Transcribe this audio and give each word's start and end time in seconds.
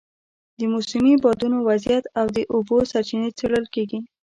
د 0.57 0.59
موسمي 0.73 1.13
بادونو 1.23 1.57
وضعیت 1.69 2.05
او 2.19 2.25
د 2.35 2.37
اوبو 2.53 2.77
سرچینې 2.91 3.29
څېړل 3.37 3.65
کېږي. 3.73 3.99